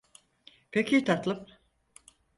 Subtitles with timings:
[0.71, 1.45] Peki tatlım.